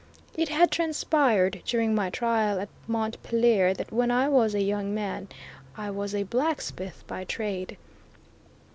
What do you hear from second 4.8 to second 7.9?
man, I was a blacksmith by trade.